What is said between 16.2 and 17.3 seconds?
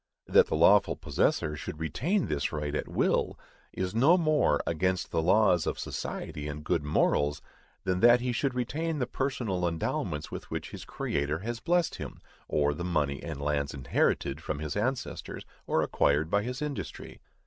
by his industry.